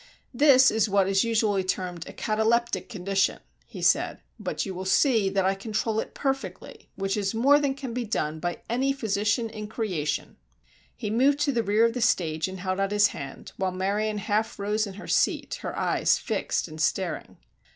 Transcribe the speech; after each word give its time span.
"This 0.33 0.71
is 0.71 0.89
what 0.89 1.07
is 1.07 1.23
usually 1.23 1.63
termed 1.63 2.07
a 2.09 2.11
'cataleptic' 2.13 2.89
condition," 2.89 3.37
he 3.67 3.83
said, 3.83 4.19
"but 4.39 4.65
you 4.65 4.73
will 4.73 4.83
see 4.83 5.29
that 5.29 5.45
I 5.45 5.53
control 5.53 5.99
it 5.99 6.15
perfectly, 6.15 6.89
which 6.95 7.15
is 7.15 7.35
more 7.35 7.59
than 7.59 7.75
can 7.75 7.93
be 7.93 8.03
done 8.03 8.39
by 8.39 8.63
any 8.67 8.93
physician 8.93 9.47
in 9.47 9.67
creation." 9.67 10.37
He 10.95 11.11
moved 11.11 11.37
to 11.41 11.51
the 11.51 11.61
rear 11.61 11.85
of 11.85 11.93
the 11.93 12.01
stage 12.01 12.47
and 12.47 12.61
held 12.61 12.79
out 12.79 12.89
his 12.91 13.09
hand, 13.09 13.51
while 13.57 13.71
Marion 13.71 14.17
half 14.17 14.57
rose 14.57 14.87
in 14.87 14.95
her 14.95 15.07
seat, 15.07 15.59
her 15.61 15.77
eyes 15.77 16.17
fixed 16.17 16.67
and 16.67 16.81
staring. 16.81 17.37